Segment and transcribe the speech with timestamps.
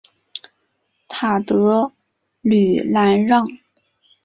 [1.07, 1.93] 塔德
[2.41, 3.45] 吕兰让。